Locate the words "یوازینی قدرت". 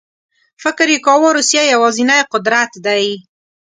1.73-2.71